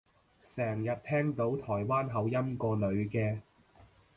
[0.41, 3.37] 成日聽到台灣口音個女嘅